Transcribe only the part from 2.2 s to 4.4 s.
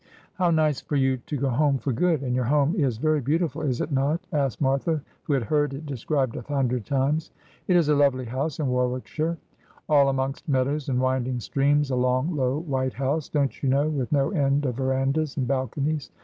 And your home is very beautiful, is it not?'